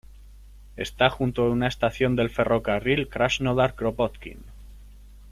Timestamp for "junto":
1.11-1.43